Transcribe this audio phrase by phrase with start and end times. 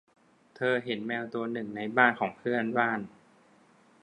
[0.55, 2.99] เธอเห็นแมวตัวหนึ่งในบ้านของเพื่อนบ้าน